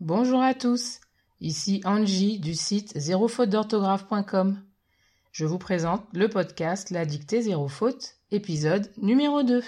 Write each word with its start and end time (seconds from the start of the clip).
Bonjour 0.00 0.42
à 0.42 0.52
tous, 0.52 1.00
ici 1.40 1.80
Angie 1.86 2.38
du 2.38 2.54
site 2.54 2.92
zérofaute-d'orthographe.com. 2.98 4.62
Je 5.32 5.46
vous 5.46 5.56
présente 5.56 6.04
le 6.12 6.28
podcast 6.28 6.90
La 6.90 7.06
dictée 7.06 7.40
zéro 7.40 7.66
faute, 7.66 8.16
épisode 8.30 8.92
numéro 8.98 9.42
2. 9.42 9.62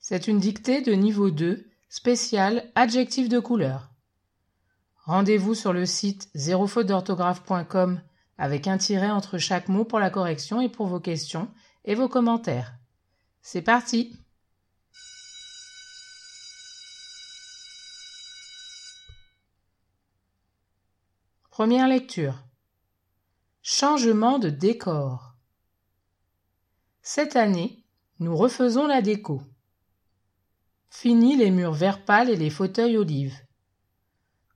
C'est 0.00 0.26
une 0.26 0.40
dictée 0.40 0.82
de 0.82 0.92
niveau 0.92 1.30
2, 1.30 1.68
spécial 1.88 2.68
adjectif 2.74 3.28
de 3.28 3.38
couleur. 3.38 3.92
Rendez-vous 5.04 5.54
sur 5.54 5.72
le 5.72 5.86
site 5.86 6.30
zérofaute-d'orthographe.com 6.34 8.00
avec 8.38 8.66
un 8.66 8.78
tiret 8.78 9.10
entre 9.10 9.38
chaque 9.38 9.68
mot 9.68 9.84
pour 9.84 9.98
la 9.98 10.10
correction 10.10 10.60
et 10.60 10.68
pour 10.68 10.86
vos 10.86 11.00
questions 11.00 11.48
et 11.84 11.94
vos 11.94 12.08
commentaires. 12.08 12.74
C'est 13.40 13.62
parti 13.62 14.16
Première 21.50 21.88
lecture. 21.88 22.44
Changement 23.62 24.38
de 24.38 24.50
décor. 24.50 25.36
Cette 27.00 27.34
année, 27.34 27.82
nous 28.18 28.36
refaisons 28.36 28.86
la 28.86 29.00
déco. 29.00 29.40
Fini 30.90 31.34
les 31.36 31.50
murs 31.50 31.72
vert 31.72 32.04
pâle 32.04 32.28
et 32.28 32.36
les 32.36 32.50
fauteuils 32.50 32.98
olives. 32.98 33.45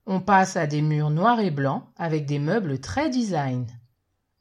On 0.07 0.19
passe 0.19 0.57
à 0.57 0.67
des 0.67 0.81
murs 0.81 1.11
noirs 1.11 1.39
et 1.39 1.51
blancs 1.51 1.83
avec 1.95 2.25
des 2.25 2.39
meubles 2.39 2.79
très 2.79 3.09
design. 3.09 3.67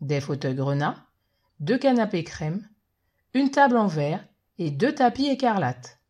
Des 0.01 0.21
fauteuils 0.21 0.55
grenats, 0.55 1.07
deux 1.61 1.79
canapés 1.79 2.25
crème, 2.25 2.67
une 3.35 3.51
table 3.51 3.77
en 3.77 3.87
verre 3.87 4.27
et 4.59 4.71
deux 4.71 4.95
tapis 4.95 5.27
écarlates. 5.27 6.01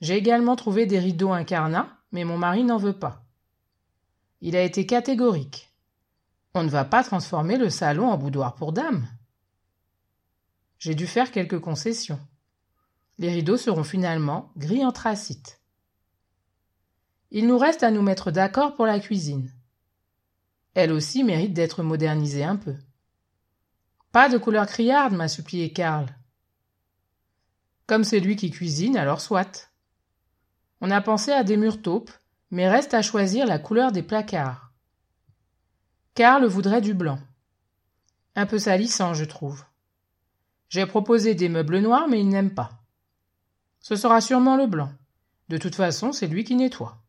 J'ai 0.00 0.16
également 0.16 0.56
trouvé 0.56 0.86
des 0.86 0.98
rideaux 0.98 1.32
incarnats, 1.32 1.98
mais 2.12 2.24
mon 2.24 2.38
mari 2.38 2.64
n'en 2.64 2.76
veut 2.76 2.98
pas. 2.98 3.24
Il 4.40 4.54
a 4.54 4.62
été 4.62 4.86
catégorique. 4.86 5.72
On 6.54 6.62
ne 6.62 6.68
va 6.68 6.84
pas 6.84 7.02
transformer 7.02 7.56
le 7.56 7.70
salon 7.70 8.08
en 8.08 8.16
boudoir 8.16 8.54
pour 8.54 8.72
dames. 8.72 9.06
J'ai 10.78 10.94
dû 10.94 11.06
faire 11.06 11.30
quelques 11.32 11.60
concessions. 11.60 12.20
Les 13.18 13.30
rideaux 13.30 13.56
seront 13.56 13.84
finalement 13.84 14.52
gris 14.56 14.84
anthracite. 14.84 15.60
Il 17.38 17.46
nous 17.46 17.58
reste 17.58 17.82
à 17.82 17.90
nous 17.90 18.00
mettre 18.00 18.30
d'accord 18.30 18.76
pour 18.76 18.86
la 18.86 18.98
cuisine. 18.98 19.52
Elle 20.72 20.90
aussi 20.90 21.22
mérite 21.22 21.52
d'être 21.52 21.82
modernisée 21.82 22.44
un 22.44 22.56
peu. 22.56 22.74
Pas 24.10 24.30
de 24.30 24.38
couleur 24.38 24.66
criarde, 24.66 25.12
m'a 25.12 25.28
supplié 25.28 25.70
Karl. 25.70 26.06
Comme 27.86 28.04
c'est 28.04 28.20
lui 28.20 28.36
qui 28.36 28.50
cuisine, 28.50 28.96
alors 28.96 29.20
soit. 29.20 29.70
On 30.80 30.90
a 30.90 31.02
pensé 31.02 31.30
à 31.30 31.44
des 31.44 31.58
murs 31.58 31.82
taupes, 31.82 32.10
mais 32.50 32.70
reste 32.70 32.94
à 32.94 33.02
choisir 33.02 33.44
la 33.46 33.58
couleur 33.58 33.92
des 33.92 34.02
placards. 34.02 34.72
Karl 36.14 36.46
voudrait 36.46 36.80
du 36.80 36.94
blanc. 36.94 37.18
Un 38.34 38.46
peu 38.46 38.58
salissant, 38.58 39.12
je 39.12 39.26
trouve. 39.26 39.62
J'ai 40.70 40.86
proposé 40.86 41.34
des 41.34 41.50
meubles 41.50 41.80
noirs, 41.80 42.08
mais 42.08 42.20
il 42.20 42.30
n'aime 42.30 42.54
pas. 42.54 42.70
Ce 43.80 43.94
sera 43.94 44.22
sûrement 44.22 44.56
le 44.56 44.66
blanc. 44.66 44.90
De 45.50 45.58
toute 45.58 45.74
façon, 45.74 46.12
c'est 46.12 46.28
lui 46.28 46.42
qui 46.42 46.54
nettoie. 46.54 47.02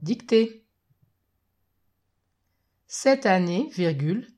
Dictée. 0.00 0.64
Cette 2.86 3.26
année, 3.26 3.68
virgule, 3.72 4.28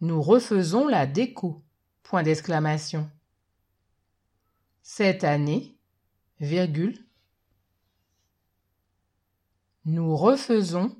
nous 0.00 0.20
refaisons 0.20 0.88
la 0.88 1.06
déco. 1.06 1.62
Point 2.02 2.22
d'exclamation. 2.22 3.10
Cette 4.82 5.22
année, 5.24 5.78
virgule, 6.40 7.06
nous 9.84 10.16
refaisons 10.16 10.96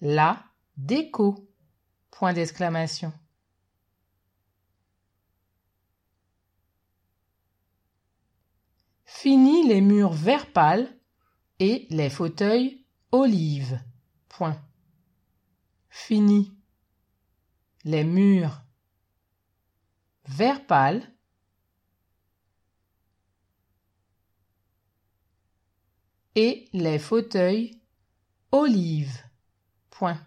la 0.00 0.44
déco. 0.76 1.48
Point 2.10 2.32
d'exclamation. 2.32 3.12
Fini 9.04 9.66
les 9.66 9.80
murs 9.80 10.12
vert 10.12 10.52
pâle 10.52 10.88
et 11.58 11.86
les 11.90 12.10
fauteuils 12.10 12.85
Olive. 13.12 13.80
Point. 14.28 14.60
Fini. 15.88 16.52
Les 17.84 18.04
murs. 18.04 18.62
Vert 20.26 20.66
pâle. 20.66 21.02
Et 26.34 26.68
les 26.72 26.98
fauteuils 26.98 27.80
olive. 28.52 29.22
Point. 29.90 30.20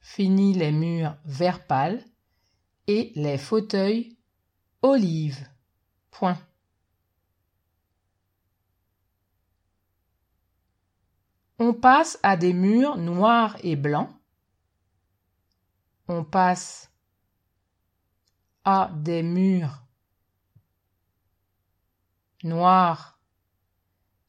Fini 0.00 0.54
les 0.54 0.72
murs 0.72 1.16
vert 1.24 1.66
pâle 1.66 2.04
et 2.86 3.12
les 3.14 3.38
fauteuils 3.38 4.18
olive. 4.82 5.48
Point. 6.10 6.38
On 11.62 11.74
passe 11.74 12.18
à 12.22 12.38
des 12.38 12.54
murs 12.54 12.96
noirs 12.96 13.58
et 13.62 13.76
blancs. 13.76 14.08
On 16.08 16.24
passe 16.24 16.90
à 18.64 18.90
des 18.94 19.22
murs 19.22 19.84
noirs 22.44 23.20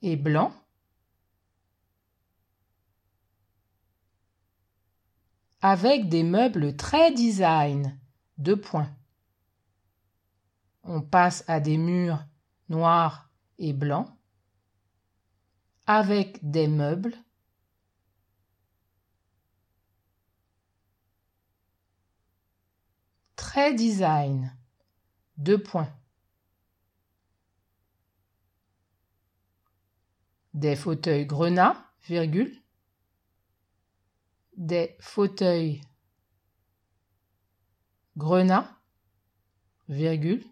et 0.02 0.18
blancs. 0.18 0.52
Avec 5.62 6.10
des 6.10 6.24
meubles 6.24 6.76
très 6.76 7.14
design. 7.14 7.98
Deux 8.40 8.60
points. 8.60 8.94
On 10.84 11.02
passe 11.02 11.46
à 11.48 11.62
des 11.62 11.78
murs 11.78 12.26
noirs 12.68 13.30
et 13.58 13.72
blancs 13.72 14.10
avec 15.94 16.40
des 16.50 16.70
meubles. 16.70 17.14
Très 23.36 23.74
design. 23.74 24.56
Deux 25.36 25.62
points. 25.62 25.94
Des 30.54 30.78
fauteuils 30.78 31.26
grenats 31.26 31.76
virgule. 32.04 32.56
Des 34.56 34.96
fauteuils 35.02 35.82
grenats 38.16 38.80
virgule 39.90 40.46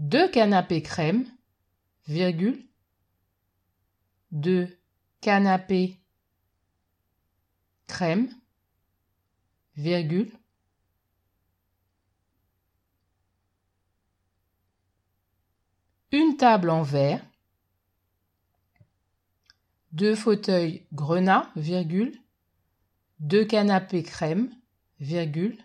deux 0.00 0.30
canapés 0.30 0.82
crème, 0.82 1.26
virgule, 2.08 2.66
deux 4.32 4.80
canapés 5.20 6.00
crème, 7.86 8.30
virgule, 9.76 10.32
une 16.12 16.38
table 16.38 16.70
en 16.70 16.82
verre, 16.82 17.22
deux 19.92 20.14
fauteuils 20.14 20.86
grenat, 20.94 21.52
virgule, 21.56 22.18
deux 23.18 23.44
canapés 23.44 24.02
crème, 24.02 24.50
virgule, 24.98 25.62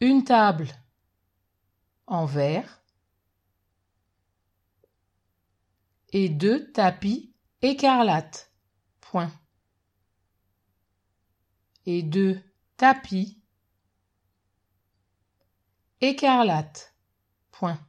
une 0.00 0.24
table 0.24 0.68
en 2.06 2.24
verre, 2.24 2.83
et 6.14 6.28
deux 6.28 6.70
tapis 6.70 7.34
écarlates. 7.60 8.52
Point. 9.00 9.32
Et 11.86 12.04
deux 12.04 12.40
tapis 12.76 13.42
écarlates. 16.00 16.94
Point. 17.50 17.80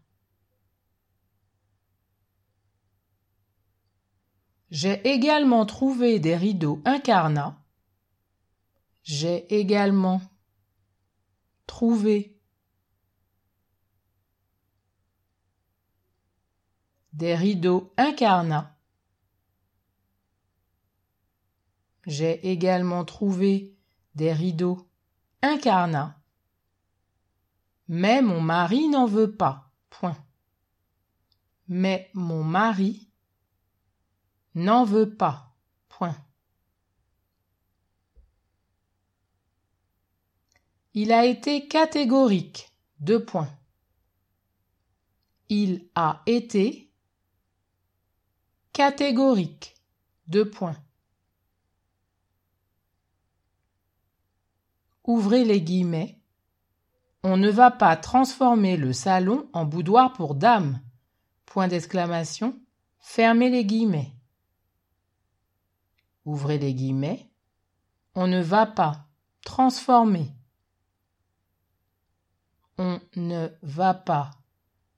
J'ai 4.72 5.08
également 5.08 5.68
trouvé 5.68 6.20
des 6.20 6.36
rideaux 6.36 6.82
incarnats. 6.84 7.64
J'ai 9.04 9.56
également 9.56 10.20
trouvé 11.68 12.35
des 17.16 17.34
rideaux 17.34 17.94
incarnats. 17.98 18.78
J'ai 22.06 22.52
également 22.52 23.06
trouvé 23.06 23.74
des 24.16 24.34
rideaux 24.34 24.88
incarnats. 25.42 26.20
Mais 27.88 28.22
mon 28.22 28.42
mari 28.42 28.90
n'en 28.90 29.06
veut 29.06 29.34
pas. 29.34 29.72
Point. 29.90 30.18
Mais 31.70 32.10
mon 32.14 32.44
mari 32.44 33.10
n'en 34.54 34.84
veut 34.84 35.16
pas. 35.16 35.56
Point. 35.88 36.18
Il 40.94 41.14
a 41.14 41.26
été 41.26 41.68
catégorique. 41.68 42.74
Deux 43.00 43.24
points. 43.24 43.50
Il 45.48 45.88
a 45.96 46.22
été 46.26 46.85
catégorique. 48.76 49.74
Deux 50.28 50.50
points. 50.50 50.76
Ouvrez 55.06 55.46
les 55.46 55.62
guillemets. 55.62 56.20
On 57.24 57.38
ne 57.38 57.50
va 57.50 57.72
pas 57.72 57.96
transformer 57.96 58.76
le 58.76 58.92
salon 58.92 59.50
en 59.54 59.64
boudoir 59.64 60.12
pour 60.12 60.36
dames. 60.36 60.82
Point 61.46 61.70
d'exclamation. 61.70 62.60
Fermez 63.00 63.50
les 63.50 63.66
guillemets. 63.66 64.14
Ouvrez 66.26 66.58
les 66.58 66.74
guillemets. 66.74 67.32
On 68.14 68.28
ne 68.28 68.42
va 68.42 68.66
pas 68.66 69.08
transformer 69.46 70.36
on 72.78 73.00
ne 73.16 73.48
va 73.62 73.94
pas 73.94 74.32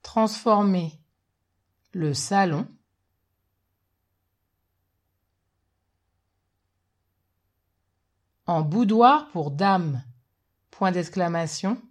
transformer 0.01 0.99
le 1.93 2.15
salon 2.15 2.67
en 8.47 8.61
boudoir 8.61 9.29
pour 9.29 9.51
dames. 9.51 10.03
Point 10.71 10.91
d'exclamation. 10.91 11.81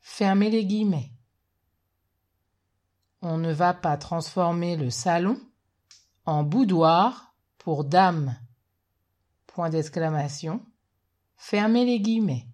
Fermez 0.00 0.50
les 0.50 0.64
guillemets. 0.64 1.10
On 3.22 3.38
ne 3.38 3.52
va 3.52 3.74
pas 3.74 3.96
transformer 3.96 4.76
le 4.76 4.88
salon 4.88 5.40
en 6.24 6.44
boudoir 6.44 7.34
pour 7.58 7.84
dames. 7.84 8.36
Point 9.48 9.70
d'exclamation. 9.70 10.64
Fermez 11.36 11.84
les 11.84 12.00
guillemets. 12.00 12.46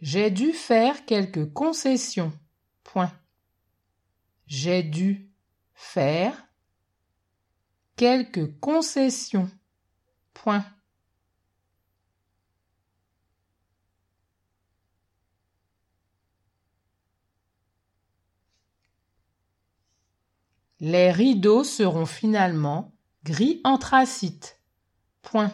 J'ai 0.00 0.30
dû 0.30 0.52
faire 0.52 1.04
quelques 1.04 1.52
concessions. 1.52 2.32
Point. 2.84 3.12
J'ai 4.46 4.82
dû 4.82 5.30
faire 5.74 6.49
quelques 8.00 8.58
concessions. 8.60 9.50
Point. 10.32 10.64
Les 20.80 21.12
rideaux 21.12 21.62
seront 21.62 22.06
finalement 22.06 22.90
gris 23.22 23.60
anthracite. 23.64 24.58
Point 25.20 25.52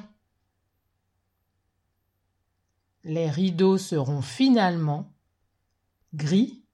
les 3.03 3.31
rideaux 3.31 3.79
seront 3.79 4.21
finalement 4.21 5.13
gris 6.13 6.65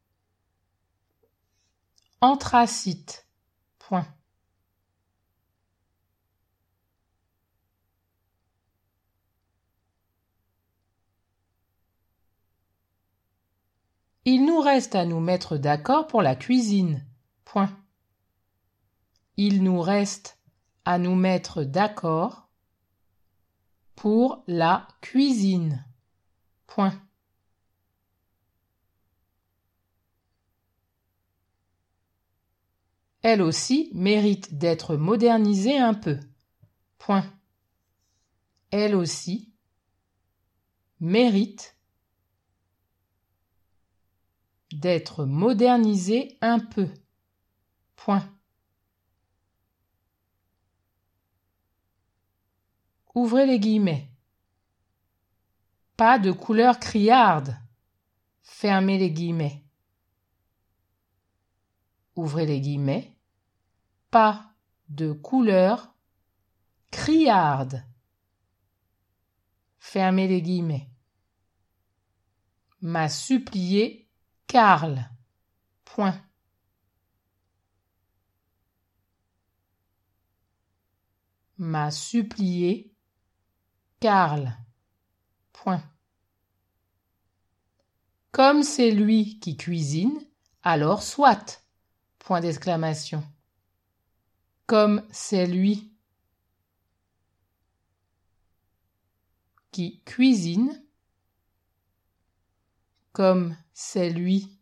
anthracite. 2.22 3.26
Point. 3.78 4.06
Il 14.24 14.44
nous 14.44 14.60
reste 14.60 14.94
à 14.94 15.04
nous 15.04 15.18
mettre 15.18 15.56
d'accord 15.56 16.06
pour 16.06 16.22
la 16.22 16.36
cuisine. 16.36 17.04
Point. 17.44 17.76
Il 19.36 19.64
nous 19.64 19.80
reste 19.80 20.38
à 20.84 20.98
nous 20.98 21.16
mettre 21.16 21.64
d'accord 21.64 22.48
pour 23.96 24.44
la 24.46 24.86
cuisine. 25.00 25.84
Point. 26.68 26.94
Elle 33.22 33.42
aussi 33.42 33.90
mérite 33.92 34.54
d'être 34.56 34.96
modernisée 34.96 35.78
un 35.78 35.94
peu. 35.94 36.18
Point. 36.98 37.24
Elle 38.70 38.94
aussi 38.94 39.52
mérite 41.00 41.76
d'être 44.74 45.24
modernisée 45.24 46.38
un 46.40 46.58
peu. 46.58 46.88
Point. 47.96 48.28
Ouvrez 53.14 53.46
les 53.46 53.58
guillemets. 53.58 54.08
Pas 55.96 56.18
de 56.18 56.32
couleur 56.32 56.78
criarde. 56.78 57.56
Fermez 58.42 58.98
les 58.98 59.10
guillemets. 59.10 59.64
Ouvrez 62.16 62.46
les 62.46 62.60
guillemets. 62.60 63.16
Pas 64.10 64.54
de 64.88 65.12
couleur 65.12 65.94
criarde. 66.90 67.84
Fermez 69.78 70.28
les 70.28 70.42
guillemets. 70.42 70.88
M'a 72.80 73.08
supplié 73.08 74.01
Karl. 74.52 75.08
Point. 75.86 76.20
M'a 81.56 81.90
supplié 81.90 82.92
Karl. 83.98 84.54
Point. 85.54 85.82
Comme 88.30 88.62
c'est 88.62 88.90
lui 88.90 89.38
qui 89.38 89.56
cuisine, 89.56 90.20
alors 90.62 91.02
soit. 91.02 91.64
Point 92.18 92.42
d'exclamation. 92.42 93.24
Comme 94.66 95.02
c'est 95.10 95.46
lui 95.46 95.96
qui 99.70 100.02
cuisine, 100.04 100.84
comme 103.14 103.56
c'est 103.72 104.10
lui 104.10 104.58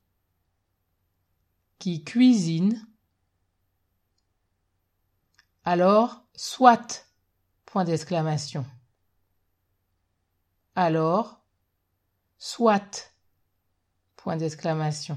qui 1.78 2.04
cuisine, 2.04 2.86
alors 5.64 6.24
soit. 6.34 7.06
Point 7.66 7.84
d'exclamation. 7.84 8.66
Alors, 10.74 11.40
soit. 12.38 13.14
Point 14.16 14.36
d'exclamation. 14.36 15.16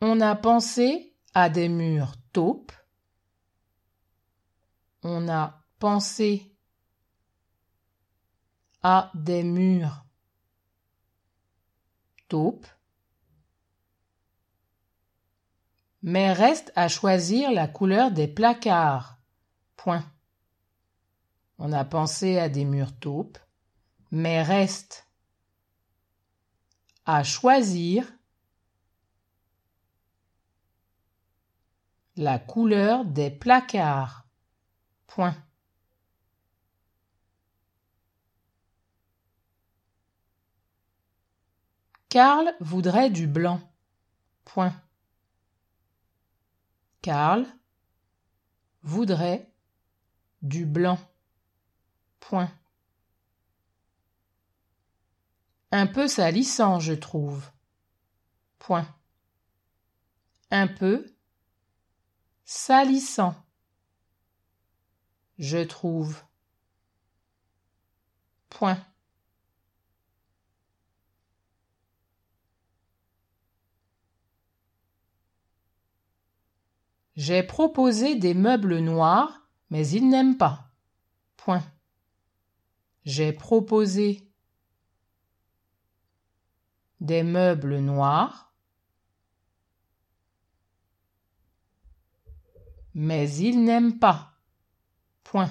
On 0.00 0.20
a 0.20 0.34
pensé 0.34 1.14
à 1.32 1.48
des 1.48 1.68
murs 1.68 2.16
taupes. 2.32 2.72
On 5.04 5.28
a 5.28 5.64
pensé 5.78 6.51
à 8.82 9.10
des 9.14 9.42
murs 9.42 10.04
taupes. 12.28 12.66
Mais 16.02 16.32
reste 16.32 16.72
à 16.74 16.88
choisir 16.88 17.52
la 17.52 17.68
couleur 17.68 18.10
des 18.10 18.26
placards. 18.26 19.18
Point. 19.76 20.04
On 21.58 21.72
a 21.72 21.84
pensé 21.84 22.38
à 22.38 22.48
des 22.48 22.64
murs 22.64 22.98
taupes 22.98 23.38
mais 24.12 24.42
reste 24.42 25.08
à 27.06 27.24
choisir 27.24 28.06
la 32.16 32.38
couleur 32.38 33.06
des 33.06 33.30
placards. 33.30 34.26
Point. 35.06 35.34
Karl 42.12 42.54
voudrait 42.60 43.08
du 43.08 43.26
blanc. 43.26 43.58
Point. 44.44 44.78
Karl 47.00 47.46
voudrait 48.82 49.50
du 50.42 50.66
blanc. 50.66 50.98
Point. 52.20 52.52
Un 55.70 55.86
peu 55.86 56.06
salissant, 56.06 56.80
je 56.80 56.92
trouve. 56.92 57.50
Point. 58.58 58.86
Un 60.50 60.66
peu 60.66 61.16
salissant. 62.44 63.34
Je 65.38 65.64
trouve. 65.64 66.22
Point. 68.50 68.84
J'ai 77.16 77.42
proposé 77.42 78.16
des 78.16 78.34
meubles 78.34 78.78
noirs, 78.78 79.46
mais 79.70 79.86
ils 79.88 80.08
n'aiment 80.08 80.38
pas. 80.38 80.70
Point. 81.36 81.62
J'ai 83.04 83.32
proposé 83.32 84.26
des 87.00 87.22
meubles 87.22 87.78
noirs, 87.78 88.54
mais 92.94 93.30
ils 93.36 93.62
n'aiment 93.62 93.98
pas. 93.98 94.32
Point. 95.24 95.50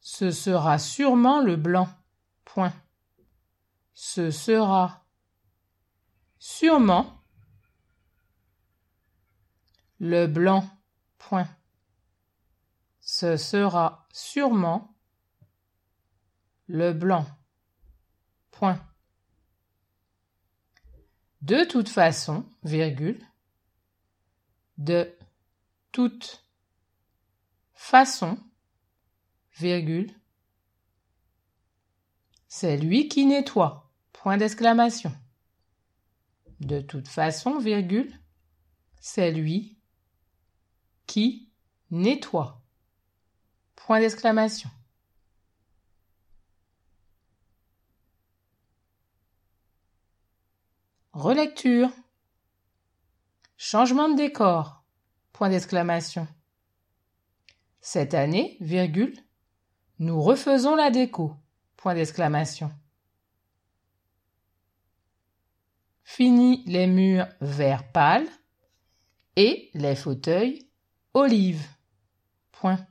Ce 0.00 0.30
sera 0.30 0.78
sûrement 0.78 1.40
le 1.40 1.56
blanc. 1.56 1.88
Point. 2.44 2.72
Ce 3.94 4.30
sera 4.30 5.06
sûrement 6.38 7.22
le 9.98 10.26
blanc. 10.26 10.68
Point. 11.18 11.48
Ce 13.00 13.36
sera 13.36 14.06
sûrement 14.12 14.94
le 16.66 16.92
blanc. 16.92 17.26
Point. 18.50 18.84
De 21.40 21.64
toute 21.64 21.88
façon, 21.88 22.48
virgule, 22.62 23.22
de 24.78 25.16
toute 25.92 26.44
façon, 27.74 28.38
virgule, 29.56 30.14
c'est 32.48 32.76
lui 32.76 33.08
qui 33.08 33.26
nettoie. 33.26 33.83
Point 34.24 34.38
d'exclamation. 34.38 35.12
De 36.60 36.80
toute 36.80 37.08
façon, 37.08 37.58
virgule, 37.58 38.10
c'est 38.98 39.30
lui 39.30 39.76
qui 41.06 41.52
nettoie. 41.90 42.62
Point 43.76 44.00
d'exclamation. 44.00 44.70
Relecture. 51.12 51.90
Changement 53.58 54.08
de 54.08 54.16
décor. 54.16 54.86
Point 55.34 55.50
d'exclamation. 55.50 56.26
Cette 57.82 58.14
année, 58.14 58.56
virgule, 58.62 59.18
nous 59.98 60.18
refaisons 60.22 60.76
la 60.76 60.90
déco. 60.90 61.36
Point 61.76 61.92
d'exclamation. 61.92 62.72
Fini 66.16 66.62
les 66.66 66.86
murs 66.86 67.26
vert 67.40 67.90
pâle 67.90 68.28
et 69.34 69.68
les 69.74 69.96
fauteuils 69.96 70.64
olive. 71.12 71.66
Point. 72.52 72.86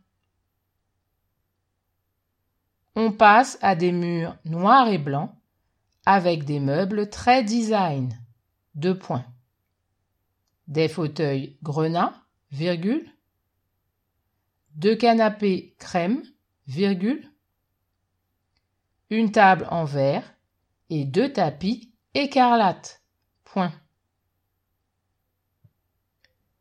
On 2.96 3.14
passe 3.14 3.58
à 3.62 3.78
des 3.78 3.94
murs 3.94 4.36
noirs 4.44 4.90
et 4.90 4.98
blancs 4.98 5.34
avec 6.06 6.44
des 6.44 6.60
meubles 6.60 7.10
très 7.10 7.46
design. 7.46 8.14
Deux 8.76 9.00
points. 9.00 9.26
Des 10.68 10.90
fauteuils 10.90 11.58
grenat, 11.64 12.26
virgule. 12.52 13.10
Deux 14.76 14.98
canapés 14.98 15.78
crème, 15.80 16.24
virgule. 16.68 17.32
Une 19.10 19.32
table 19.32 19.66
en 19.72 19.86
verre 19.86 20.30
et 20.90 21.06
deux 21.06 21.32
tapis 21.32 21.94
écarlates. 22.14 23.03
Point. 23.54 23.72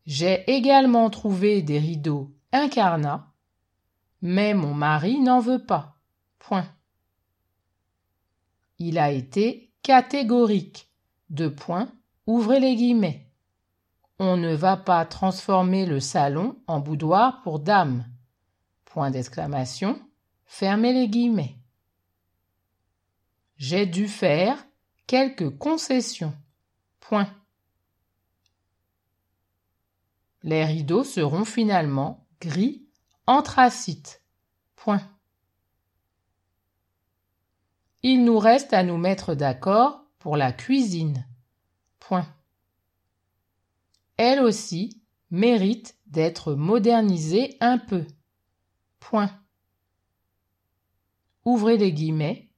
J'ai 0.04 0.44
également 0.54 1.08
trouvé 1.08 1.62
des 1.62 1.78
rideaux 1.78 2.36
incarnats, 2.52 3.32
mais 4.20 4.52
mon 4.52 4.74
mari 4.74 5.18
n'en 5.18 5.40
veut 5.40 5.64
pas. 5.64 5.96
Point. 6.38 6.70
Il 8.78 8.98
a 8.98 9.10
été 9.10 9.72
catégorique. 9.80 10.90
De 11.30 11.48
points, 11.48 11.90
ouvrez 12.26 12.60
les 12.60 12.76
guillemets. 12.76 13.26
On 14.18 14.36
ne 14.36 14.54
va 14.54 14.76
pas 14.76 15.06
transformer 15.06 15.86
le 15.86 15.98
salon 15.98 16.58
en 16.66 16.78
boudoir 16.78 17.40
pour 17.40 17.58
dames. 17.58 18.04
Point 18.84 19.10
d'exclamation. 19.10 19.98
Fermez 20.44 20.92
les 20.92 21.08
guillemets. 21.08 21.56
J'ai 23.56 23.86
dû 23.86 24.08
faire 24.08 24.62
quelques 25.06 25.56
concessions. 25.56 26.34
Point. 27.02 27.28
Les 30.44 30.64
rideaux 30.64 31.04
seront 31.04 31.44
finalement 31.44 32.26
gris 32.40 32.88
anthracite. 33.26 34.22
Point. 34.76 35.02
Il 38.02 38.24
nous 38.24 38.38
reste 38.38 38.72
à 38.72 38.82
nous 38.82 38.96
mettre 38.96 39.34
d'accord 39.34 40.04
pour 40.20 40.36
la 40.36 40.52
cuisine. 40.52 41.26
Point. 41.98 42.26
Elle 44.16 44.40
aussi 44.40 45.02
mérite 45.30 45.96
d'être 46.06 46.54
modernisée 46.54 47.56
un 47.60 47.78
peu. 47.78 48.06
Point. 49.00 49.30
Ouvrez 51.44 51.76
les 51.76 51.92
guillemets. 51.92 52.50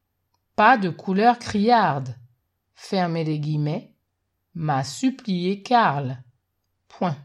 Pas 0.54 0.76
de 0.76 0.90
couleur 0.90 1.38
criarde. 1.38 2.14
Fermez 2.74 3.24
les 3.24 3.40
guillemets. 3.40 3.93
M'a 4.54 4.84
supplié 4.84 5.62
Karl. 5.62 6.22
Point. 6.86 7.16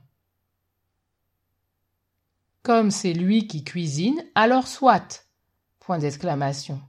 Comme 2.64 2.90
c'est 2.90 3.14
lui 3.14 3.48
qui 3.48 3.64
cuisine, 3.64 4.26
alors 4.34 4.68
soit. 4.68 5.28
Point 5.80 6.00
d'exclamation. 6.00 6.82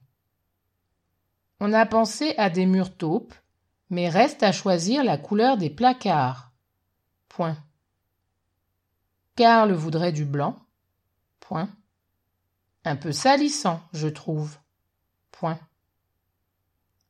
On 1.61 1.75
a 1.75 1.85
pensé 1.85 2.35
à 2.39 2.49
des 2.49 2.65
murs 2.65 2.97
taupes, 2.97 3.35
mais 3.91 4.09
reste 4.09 4.43
à 4.43 4.51
choisir 4.51 5.05
la 5.05 5.19
couleur 5.19 5.59
des 5.59 5.69
placards. 5.69 6.53
Point. 7.29 7.59
Karl 9.37 9.73
voudrait 9.73 10.13
du 10.13 10.25
blanc. 10.25 10.59
Point. 11.41 11.69
Un 12.85 12.97
peu 12.97 13.13
salissant, 13.13 13.83
je 13.93 14.09
trouve. 14.09 14.57
Point. 15.33 15.61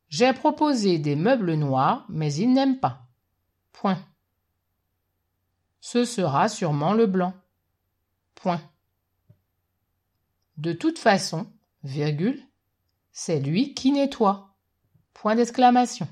J'ai 0.09 0.33
proposé 0.33 0.99
des 0.99 1.15
meubles 1.15 1.55
noirs, 1.55 2.05
mais 2.09 2.35
il 2.35 2.53
n'aime 2.53 2.81
pas. 2.81 3.07
Point. 3.73 4.03
Ce 5.81 6.05
sera 6.05 6.49
sûrement 6.49 6.93
le 6.93 7.07
blanc. 7.07 7.35
Point. 8.35 8.61
De 10.57 10.73
toute 10.73 10.99
façon, 10.99 11.51
virgule, 11.83 12.43
c'est 13.13 13.41
lui 13.41 13.75
qui 13.75 13.93
nettoie. 13.93 14.55
Point 15.15 15.37
d'exclamation. 15.37 16.09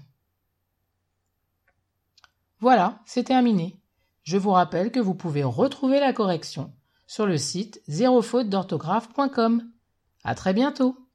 Voilà, 2.61 3.01
c'est 3.07 3.25
terminé. 3.25 3.81
Je 4.25 4.37
vous 4.37 4.51
rappelle 4.51 4.91
que 4.91 5.01
vous 5.01 5.15
pouvez 5.15 5.45
retrouver 5.45 6.01
la 6.01 6.13
correction 6.13 6.75
sur 7.07 7.25
le 7.25 7.39
site 7.39 7.81
zérofaute 7.89 8.49
d'orthographe.com. 8.49 9.71
À 10.25 10.35
très 10.35 10.53
bientôt. 10.53 11.08